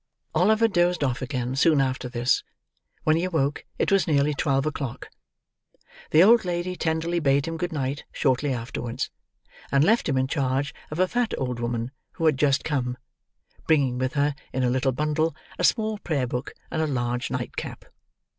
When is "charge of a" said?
10.27-11.07